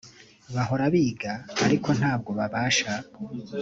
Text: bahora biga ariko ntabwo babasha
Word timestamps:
bahora 0.55 0.85
biga 0.93 1.33
ariko 1.65 1.89
ntabwo 1.99 2.29
babasha 2.39 2.91